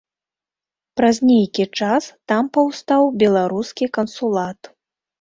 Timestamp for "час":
1.79-2.03